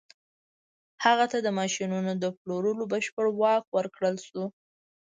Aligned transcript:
هغه 1.03 1.25
ته 1.31 1.37
د 1.41 1.47
ماشينونو 1.59 2.11
د 2.17 2.25
پلورلو 2.39 2.83
بشپړ 2.93 3.25
واک 3.41 3.63
ورکړل 3.77 4.15
شو. 4.27 4.43